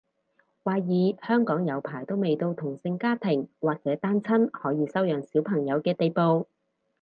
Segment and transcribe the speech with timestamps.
[0.63, 6.47] 懷疑香港有排都未到同性家庭或者單親可以收養小朋友嘅地步